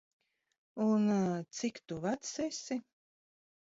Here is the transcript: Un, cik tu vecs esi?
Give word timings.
Un, 0.85 1.05
cik 1.57 1.77
tu 1.87 2.01
vecs 2.07 2.33
esi? 2.49 2.81